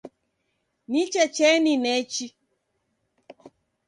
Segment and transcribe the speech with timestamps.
[0.91, 2.25] Ni checheni nechi.